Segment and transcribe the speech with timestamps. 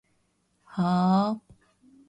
[0.63, 1.41] はーーー？